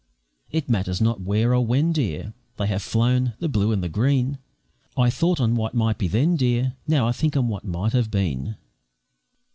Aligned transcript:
It 0.49 0.67
matters 0.67 0.99
not 0.99 1.21
where 1.21 1.53
or 1.53 1.63
when, 1.63 1.91
dear, 1.93 2.33
They 2.57 2.65
have 2.65 2.81
flown, 2.81 3.33
the 3.37 3.47
blue 3.47 3.71
and 3.71 3.83
the 3.83 3.87
green, 3.87 4.39
I 4.97 5.11
thought 5.11 5.39
on 5.39 5.53
what 5.53 5.75
might 5.75 5.99
be 5.99 6.07
then, 6.07 6.35
dear, 6.37 6.73
Now 6.87 7.07
I 7.07 7.11
think 7.11 7.37
on 7.37 7.49
what 7.49 7.65
might 7.65 7.93
have 7.93 8.09
been. 8.09 8.55